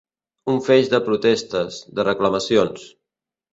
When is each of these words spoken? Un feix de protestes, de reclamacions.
Un 0.53 0.55
feix 0.67 0.89
de 0.93 1.01
protestes, 1.09 1.79
de 2.01 2.09
reclamacions. 2.11 2.91